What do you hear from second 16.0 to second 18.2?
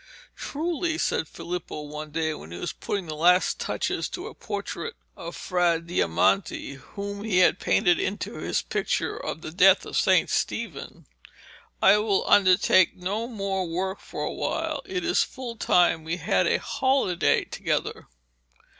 we had a holiday together.'